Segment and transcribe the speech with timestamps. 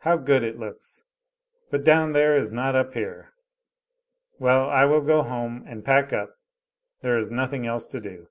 [0.00, 1.04] How good it looks!
[1.70, 3.32] But down there is not up here.
[4.40, 6.30] Well, I will go home and pack up
[7.02, 8.26] there is nothing else to do."